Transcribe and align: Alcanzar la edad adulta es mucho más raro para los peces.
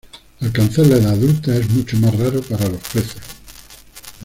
Alcanzar 0.39 0.87
la 0.87 0.95
edad 0.97 1.11
adulta 1.11 1.55
es 1.55 1.69
mucho 1.69 1.95
más 1.97 2.17
raro 2.17 2.41
para 2.41 2.67
los 2.67 2.81
peces. 2.91 3.21